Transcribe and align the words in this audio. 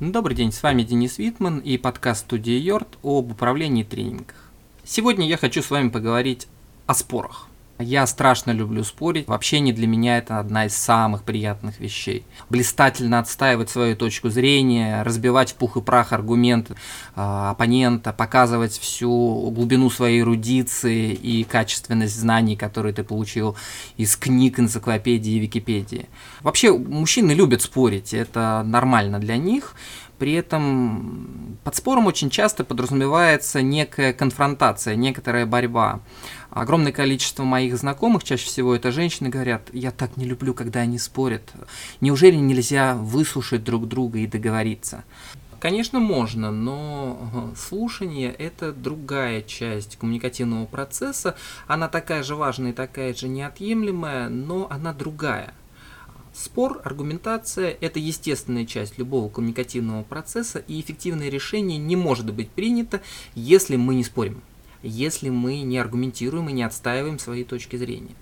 Добрый 0.00 0.36
день, 0.36 0.52
с 0.52 0.62
вами 0.62 0.84
Денис 0.84 1.18
Витман 1.18 1.58
и 1.58 1.76
подкаст 1.76 2.20
студии 2.20 2.56
Йорт 2.56 2.86
об 3.02 3.32
управлении 3.32 3.82
тренингах. 3.82 4.36
Сегодня 4.84 5.26
я 5.26 5.36
хочу 5.36 5.60
с 5.60 5.72
вами 5.72 5.88
поговорить 5.88 6.46
о 6.86 6.94
спорах. 6.94 7.47
Я 7.78 8.06
страшно 8.08 8.50
люблю 8.50 8.82
спорить. 8.82 9.28
Вообще 9.28 9.60
не 9.60 9.72
для 9.72 9.86
меня 9.86 10.18
это 10.18 10.40
одна 10.40 10.66
из 10.66 10.74
самых 10.74 11.22
приятных 11.22 11.78
вещей. 11.78 12.24
Блистательно 12.50 13.20
отстаивать 13.20 13.70
свою 13.70 13.94
точку 13.94 14.30
зрения, 14.30 15.02
разбивать 15.04 15.52
в 15.52 15.54
пух 15.54 15.76
и 15.76 15.80
прах 15.80 16.12
аргументы 16.12 16.74
э, 16.74 17.20
оппонента, 17.20 18.12
показывать 18.12 18.76
всю 18.76 19.50
глубину 19.52 19.90
своей 19.90 20.22
эрудиции 20.22 21.12
и 21.12 21.44
качественность 21.44 22.18
знаний, 22.18 22.56
которые 22.56 22.92
ты 22.92 23.04
получил 23.04 23.56
из 23.96 24.16
книг, 24.16 24.58
энциклопедии 24.58 25.34
и 25.34 25.38
Википедии. 25.38 26.06
Вообще 26.40 26.76
мужчины 26.76 27.30
любят 27.30 27.62
спорить, 27.62 28.12
это 28.12 28.62
нормально 28.66 29.20
для 29.20 29.36
них. 29.36 29.76
При 30.18 30.32
этом 30.32 31.58
под 31.64 31.76
спором 31.76 32.06
очень 32.06 32.30
часто 32.30 32.64
подразумевается 32.64 33.62
некая 33.62 34.12
конфронтация, 34.12 34.96
некоторая 34.96 35.46
борьба. 35.46 36.00
Огромное 36.50 36.92
количество 36.92 37.44
моих 37.44 37.76
знакомых, 37.76 38.24
чаще 38.24 38.46
всего 38.46 38.74
это 38.74 38.90
женщины, 38.90 39.28
говорят, 39.28 39.68
я 39.72 39.90
так 39.90 40.16
не 40.16 40.24
люблю, 40.24 40.54
когда 40.54 40.80
они 40.80 40.98
спорят. 40.98 41.52
Неужели 42.00 42.36
нельзя 42.36 42.94
выслушать 42.94 43.64
друг 43.64 43.86
друга 43.86 44.18
и 44.18 44.26
договориться? 44.26 45.04
Конечно, 45.60 45.98
можно, 45.98 46.52
но 46.52 47.52
слушание– 47.56 48.32
это 48.38 48.72
другая 48.72 49.42
часть 49.42 49.96
коммуникативного 49.96 50.66
процесса. 50.66 51.36
Она 51.66 51.88
такая 51.88 52.22
же 52.22 52.36
важная 52.36 52.70
и 52.70 52.74
такая 52.74 53.12
же 53.12 53.26
неотъемлемая, 53.26 54.28
но 54.28 54.68
она 54.70 54.92
другая. 54.92 55.52
Спор, 56.40 56.80
аргументация– 56.84 57.76
это 57.80 57.98
естественная 57.98 58.64
часть 58.64 58.96
любого 58.96 59.28
коммуникативного 59.28 60.04
процесса, 60.04 60.60
и 60.68 60.80
эффективное 60.80 61.30
решение 61.30 61.78
не 61.78 61.96
может 61.96 62.32
быть 62.32 62.48
принято, 62.48 63.00
если 63.34 63.74
мы 63.74 63.96
не 63.96 64.04
спорим, 64.04 64.40
если 64.84 65.30
мы 65.30 65.62
не 65.62 65.78
аргументируем 65.78 66.48
и 66.48 66.52
не 66.52 66.62
отстаиваем 66.62 67.18
свои 67.18 67.42
точки 67.42 67.74
зрения. 67.74 68.14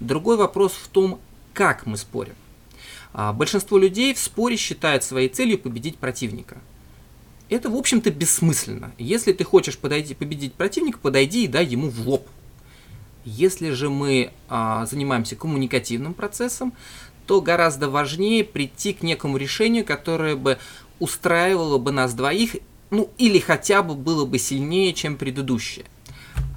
Другой 0.00 0.36
вопрос 0.36 0.72
в 0.72 0.88
том, 0.88 1.20
как 1.54 1.86
мы 1.86 1.96
спорим. 1.96 2.34
А, 3.12 3.32
большинство 3.32 3.78
людей 3.78 4.14
в 4.14 4.18
споре 4.18 4.56
считают 4.56 5.04
своей 5.04 5.28
целью 5.28 5.56
победить 5.56 5.96
противника. 5.96 6.58
Это, 7.50 7.70
в 7.70 7.76
общем-то, 7.76 8.10
бессмысленно. 8.10 8.90
Если 8.98 9.32
ты 9.32 9.44
хочешь 9.44 9.78
подойти, 9.78 10.14
победить 10.14 10.54
противника, 10.54 10.98
подойди 10.98 11.44
и 11.44 11.48
дай 11.48 11.66
ему 11.66 11.88
в 11.88 12.00
лоб. 12.08 12.26
Если 13.24 13.70
же 13.70 13.90
мы 13.90 14.32
а, 14.48 14.86
занимаемся 14.86 15.36
коммуникативным 15.36 16.14
процессом, 16.14 16.72
то 17.30 17.40
гораздо 17.40 17.88
важнее 17.88 18.42
прийти 18.42 18.92
к 18.92 19.04
некому 19.04 19.36
решению, 19.36 19.84
которое 19.84 20.34
бы 20.34 20.58
устраивало 20.98 21.78
бы 21.78 21.92
нас 21.92 22.12
двоих, 22.12 22.56
ну 22.90 23.08
или 23.18 23.38
хотя 23.38 23.84
бы 23.84 23.94
было 23.94 24.24
бы 24.24 24.36
сильнее, 24.40 24.92
чем 24.94 25.14
предыдущее. 25.16 25.84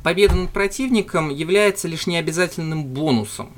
Победа 0.03 0.33
над 0.33 0.49
противником 0.49 1.29
является 1.29 1.87
лишь 1.87 2.07
необязательным 2.07 2.85
бонусом. 2.85 3.51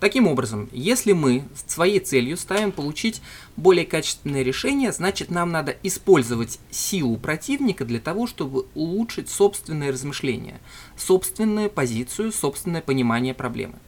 Таким 0.00 0.26
образом, 0.26 0.68
если 0.72 1.12
мы 1.12 1.44
своей 1.68 2.00
целью 2.00 2.36
ставим 2.36 2.72
получить 2.72 3.22
более 3.54 3.86
качественное 3.86 4.42
решение, 4.42 4.90
значит 4.90 5.30
нам 5.30 5.52
надо 5.52 5.76
использовать 5.84 6.58
силу 6.72 7.18
противника 7.18 7.84
для 7.84 8.00
того, 8.00 8.26
чтобы 8.26 8.66
улучшить 8.74 9.30
собственное 9.30 9.92
размышление, 9.92 10.58
собственную 10.96 11.70
позицию, 11.70 12.32
собственное 12.32 12.82
понимание 12.82 13.32
проблемы. 13.32 13.78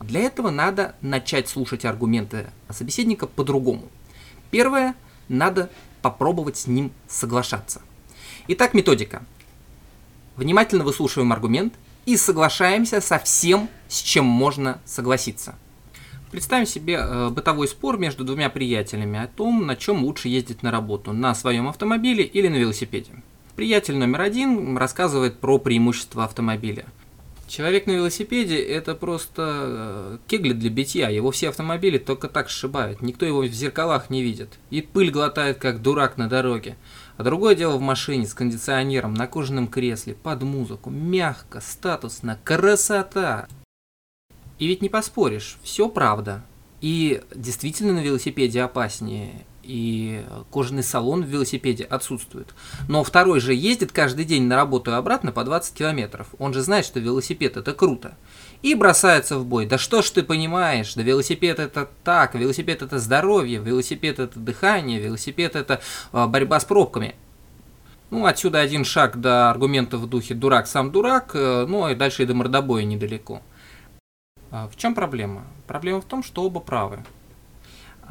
Для 0.00 0.20
этого 0.20 0.50
надо 0.50 0.94
начать 1.02 1.48
слушать 1.48 1.84
аргументы 1.84 2.46
собеседника 2.70 3.26
по-другому. 3.26 3.88
Первое, 4.50 4.94
надо 5.28 5.70
попробовать 6.00 6.56
с 6.56 6.66
ним 6.66 6.90
соглашаться. 7.06 7.82
Итак, 8.48 8.72
методика. 8.72 9.22
Внимательно 10.36 10.84
выслушиваем 10.84 11.32
аргумент 11.32 11.74
и 12.06 12.16
соглашаемся 12.16 13.02
со 13.02 13.18
всем, 13.18 13.68
с 13.88 13.98
чем 13.98 14.24
можно 14.24 14.80
согласиться. 14.86 15.54
Представим 16.30 16.64
себе 16.64 16.94
э, 16.94 17.28
бытовой 17.28 17.68
спор 17.68 17.98
между 17.98 18.24
двумя 18.24 18.48
приятелями 18.48 19.18
о 19.18 19.26
том, 19.26 19.66
на 19.66 19.76
чем 19.76 20.02
лучше 20.04 20.28
ездить 20.28 20.62
на 20.62 20.70
работу, 20.70 21.12
на 21.12 21.34
своем 21.34 21.68
автомобиле 21.68 22.24
или 22.24 22.48
на 22.48 22.56
велосипеде. 22.56 23.12
Приятель 23.54 23.96
номер 23.96 24.22
один 24.22 24.78
рассказывает 24.78 25.40
про 25.40 25.58
преимущества 25.58 26.24
автомобиля– 26.24 26.86
Человек 27.50 27.88
на 27.88 27.90
велосипеде 27.90 28.62
это 28.62 28.94
просто 28.94 29.42
э, 29.48 30.18
кегли 30.28 30.52
для 30.52 30.70
битья. 30.70 31.08
Его 31.08 31.32
все 31.32 31.48
автомобили 31.48 31.98
только 31.98 32.28
так 32.28 32.48
сшибают. 32.48 33.02
Никто 33.02 33.26
его 33.26 33.40
в 33.40 33.52
зеркалах 33.52 34.08
не 34.08 34.22
видит. 34.22 34.60
И 34.70 34.82
пыль 34.82 35.10
глотает, 35.10 35.58
как 35.58 35.82
дурак 35.82 36.16
на 36.16 36.28
дороге. 36.28 36.76
А 37.16 37.24
другое 37.24 37.56
дело 37.56 37.76
в 37.76 37.80
машине 37.80 38.28
с 38.28 38.34
кондиционером, 38.34 39.14
на 39.14 39.26
кожаном 39.26 39.66
кресле, 39.66 40.14
под 40.14 40.44
музыку. 40.44 40.90
Мягко, 40.90 41.60
статусно, 41.60 42.38
красота. 42.44 43.48
И 44.60 44.68
ведь 44.68 44.80
не 44.80 44.88
поспоришь, 44.88 45.58
все 45.64 45.88
правда. 45.88 46.44
И 46.80 47.20
действительно 47.34 47.94
на 47.94 48.00
велосипеде 48.00 48.62
опаснее 48.62 49.44
и 49.70 50.24
кожаный 50.50 50.82
салон 50.82 51.22
в 51.22 51.28
велосипеде 51.28 51.84
отсутствует. 51.84 52.54
Но 52.88 53.04
второй 53.04 53.38
же 53.38 53.54
ездит 53.54 53.92
каждый 53.92 54.24
день 54.24 54.44
на 54.44 54.56
работу 54.56 54.90
и 54.90 54.94
обратно 54.94 55.30
по 55.30 55.44
20 55.44 55.74
километров. 55.74 56.26
Он 56.38 56.52
же 56.52 56.62
знает, 56.62 56.84
что 56.84 56.98
велосипед 56.98 57.56
это 57.56 57.72
круто. 57.72 58.16
И 58.62 58.74
бросается 58.74 59.38
в 59.38 59.46
бой. 59.46 59.66
Да 59.66 59.78
что 59.78 60.02
ж 60.02 60.10
ты 60.10 60.22
понимаешь, 60.24 60.94
да 60.94 61.02
велосипед 61.02 61.60
это 61.60 61.88
так, 62.02 62.34
велосипед 62.34 62.82
это 62.82 62.98
здоровье, 62.98 63.60
велосипед 63.60 64.18
это 64.18 64.38
дыхание, 64.40 64.98
велосипед 64.98 65.54
это 65.54 65.80
э, 66.12 66.26
борьба 66.26 66.58
с 66.58 66.64
пробками. 66.64 67.14
Ну, 68.10 68.26
отсюда 68.26 68.58
один 68.58 68.84
шаг 68.84 69.20
до 69.20 69.50
аргумента 69.50 69.96
в 69.96 70.08
духе 70.08 70.34
«дурак 70.34 70.66
сам 70.66 70.90
дурак», 70.90 71.30
э, 71.34 71.64
ну 71.68 71.88
и 71.88 71.94
дальше 71.94 72.24
и 72.24 72.26
до 72.26 72.34
мордобоя 72.34 72.82
недалеко. 72.82 73.40
А 74.50 74.68
в 74.68 74.76
чем 74.76 74.96
проблема? 74.96 75.44
Проблема 75.68 76.00
в 76.00 76.06
том, 76.06 76.24
что 76.24 76.42
оба 76.42 76.58
правы. 76.58 77.04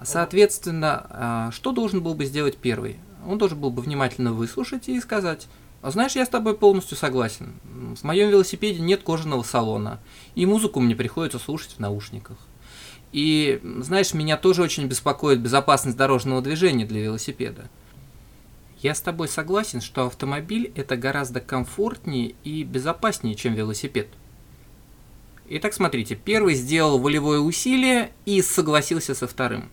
Соответственно, 0.03 1.07
а, 1.09 1.51
что 1.51 1.71
должен 1.71 2.01
был 2.01 2.13
бы 2.13 2.25
сделать 2.25 2.57
первый? 2.57 2.97
Он 3.25 3.37
должен 3.37 3.59
был 3.59 3.69
бы 3.69 3.81
внимательно 3.81 4.33
выслушать 4.33 4.87
и 4.87 4.99
сказать, 4.99 5.47
«А 5.81 5.91
знаешь, 5.91 6.15
я 6.15 6.25
с 6.25 6.29
тобой 6.29 6.57
полностью 6.57 6.97
согласен. 6.97 7.53
В 7.95 8.03
моем 8.03 8.29
велосипеде 8.29 8.81
нет 8.81 9.03
кожаного 9.03 9.43
салона, 9.43 9.99
и 10.35 10.45
музыку 10.45 10.79
мне 10.79 10.95
приходится 10.95 11.39
слушать 11.39 11.71
в 11.71 11.79
наушниках. 11.79 12.37
И, 13.11 13.59
знаешь, 13.79 14.13
меня 14.13 14.37
тоже 14.37 14.61
очень 14.61 14.87
беспокоит 14.87 15.39
безопасность 15.39 15.97
дорожного 15.97 16.41
движения 16.41 16.85
для 16.85 17.01
велосипеда. 17.01 17.69
Я 18.81 18.93
с 18.93 19.01
тобой 19.01 19.27
согласен, 19.27 19.81
что 19.81 20.05
автомобиль 20.05 20.71
это 20.75 20.95
гораздо 20.95 21.41
комфортнее 21.41 22.35
и 22.43 22.63
безопаснее, 22.63 23.35
чем 23.35 23.53
велосипед. 23.53 24.07
Итак, 25.49 25.73
смотрите, 25.73 26.15
первый 26.15 26.53
сделал 26.53 26.99
волевое 26.99 27.39
усилие 27.39 28.11
и 28.25 28.41
согласился 28.41 29.15
со 29.15 29.27
вторым 29.27 29.69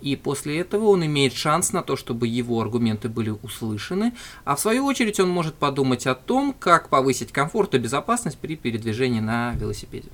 и 0.00 0.16
после 0.16 0.58
этого 0.58 0.86
он 0.86 1.04
имеет 1.06 1.32
шанс 1.32 1.72
на 1.72 1.82
то, 1.82 1.96
чтобы 1.96 2.28
его 2.28 2.60
аргументы 2.60 3.08
были 3.08 3.30
услышаны, 3.30 4.12
а 4.44 4.56
в 4.56 4.60
свою 4.60 4.84
очередь 4.84 5.18
он 5.18 5.30
может 5.30 5.54
подумать 5.54 6.06
о 6.06 6.14
том, 6.14 6.54
как 6.58 6.88
повысить 6.88 7.32
комфорт 7.32 7.74
и 7.74 7.78
безопасность 7.78 8.38
при 8.38 8.56
передвижении 8.56 9.20
на 9.20 9.54
велосипеде. 9.54 10.08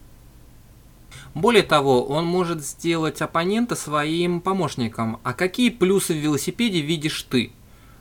Более 1.34 1.62
того, 1.62 2.04
он 2.04 2.24
может 2.26 2.64
сделать 2.64 3.22
оппонента 3.22 3.76
своим 3.76 4.40
помощником. 4.40 5.20
А 5.22 5.32
какие 5.32 5.70
плюсы 5.70 6.12
в 6.12 6.18
велосипеде 6.18 6.80
видишь 6.80 7.22
ты? 7.22 7.52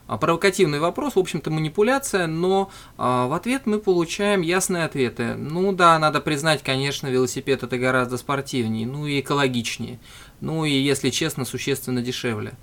А, 0.10 0.18
провокативный 0.18 0.80
вопрос, 0.80 1.16
в 1.16 1.20
общем-то 1.20 1.52
манипуляция, 1.52 2.26
но 2.26 2.72
а, 2.98 3.28
в 3.28 3.34
ответ 3.34 3.68
мы 3.68 3.78
получаем 3.78 4.42
ясные 4.42 4.86
ответы. 4.86 5.36
Ну 5.36 5.72
да, 5.72 6.00
надо 6.00 6.20
признать, 6.20 6.64
конечно, 6.64 7.06
велосипед 7.06 7.62
это 7.62 7.78
гораздо 7.78 8.18
спортивнее, 8.18 8.88
ну 8.88 9.06
и 9.06 9.20
экологичнее, 9.20 10.00
ну 10.42 10.66
и, 10.66 10.72
если 10.72 11.12
честно, 11.12 11.46
существенно 11.46 12.02
дешевле. 12.02 12.54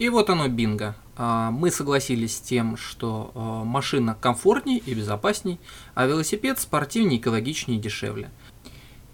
И 0.00 0.08
вот 0.08 0.28
оно 0.28 0.48
бинго. 0.48 0.96
А, 1.16 1.52
мы 1.52 1.70
согласились 1.70 2.38
с 2.38 2.40
тем, 2.40 2.76
что 2.76 3.30
машина 3.64 4.16
комфортнее 4.20 4.78
и 4.78 4.94
безопасней, 4.94 5.60
а 5.94 6.04
велосипед 6.06 6.58
спортивнее, 6.58 7.20
экологичнее 7.20 7.78
и 7.78 7.80
дешевле. 7.80 8.28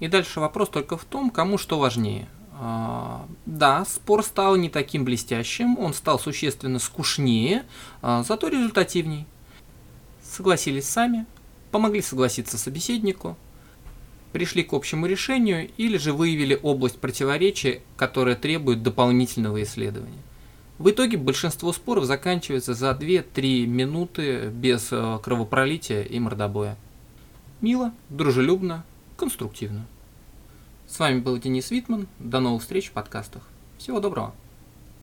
И 0.01 0.09
дальше 0.09 0.41
вопрос 0.41 0.71
только 0.71 0.97
в 0.97 1.05
том, 1.05 1.29
кому 1.29 1.59
что 1.59 1.79
важнее– 1.79 2.29
да, 3.47 3.85
спор 3.85 4.25
стал 4.25 4.57
не 4.57 4.71
таким 4.71 5.05
блестящим, 5.05 5.79
он 5.79 5.93
стал 5.93 6.19
существенно 6.19 6.79
скучнее, 6.79 7.65
а, 8.01 8.23
зато 8.23 8.49
результативней. 8.49 9.27
Согласились 10.23 10.89
сами, 10.89 11.27
помогли 11.71 12.01
согласиться 12.01 12.57
собеседнику, 12.57 13.37
пришли 14.33 14.63
к 14.63 14.73
общему 14.73 15.07
решению 15.07 15.71
или 15.77 15.99
же 15.99 16.13
выявили 16.13 16.59
область 16.63 16.99
противоречия, 16.99 17.83
которая 17.97 18.35
требует 18.35 18.83
дополнительного 18.83 19.63
исследования. 19.63 20.23
В 20.79 20.91
итоге 20.91 21.19
большинство 21.19 21.73
споров 21.73 22.05
заканчивается 22.05 22.75
за 22.75 22.91
2-3 22.91 23.67
минуты 23.67 24.49
без 24.49 24.89
э, 24.91 25.19
кровопролития 25.23 26.03
и 26.03 26.19
мордобоя. 26.19 26.77
Мило, 27.61 27.93
дружелюбно, 28.09 28.85
конструктивно. 29.17 29.87
С 30.87 30.99
вами 30.99 31.19
был 31.19 31.39
Денис 31.39 31.71
Витман. 31.71 32.07
До 32.19 32.41
новых 32.41 32.63
встреч 32.63 32.89
в 32.89 32.93
подкастах. 32.93 33.43
Всего 33.79 34.01
доброго. 34.01 34.35